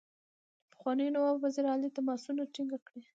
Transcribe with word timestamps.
پخواني 0.71 1.07
نواب 1.15 1.35
وزیر 1.45 1.65
علي 1.73 1.89
تماسونه 1.97 2.41
ټینګ 2.53 2.71
کړي. 2.87 3.01